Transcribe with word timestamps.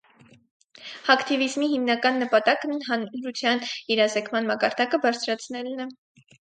Հաքթիվիզմի 1.09 1.67
հիմնական 1.75 2.19
նպատակն 2.23 2.75
հանրության 2.89 3.63
իրազեկման 3.97 4.53
մակարդակը 4.55 5.05
բարձրացնելն 5.07 5.89
է։ 5.89 5.91